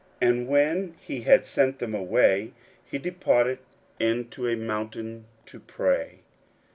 41:006:046 0.19 0.31
And 0.31 0.47
when 0.47 0.95
he 0.99 1.21
had 1.21 1.45
sent 1.45 1.77
them 1.77 1.93
away, 1.93 2.53
he 2.83 2.97
departed 2.97 3.59
into 3.99 4.47
a 4.47 4.55
mountain 4.55 5.25
to 5.45 5.59
pray. 5.59 6.21